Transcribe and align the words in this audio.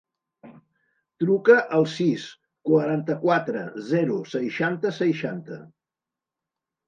Truca 1.23 1.57
al 1.79 1.85
sis, 1.95 2.23
quaranta-quatre, 2.71 3.61
zero, 3.91 4.15
seixanta, 4.33 4.93
seixanta. 5.03 5.59